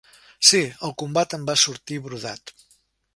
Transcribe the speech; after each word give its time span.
Sí, 0.51 0.61
el 0.87 0.95
combat 1.01 1.37
em 1.39 1.45
va 1.51 1.57
sortir 1.65 1.99
brodat. 2.09 2.55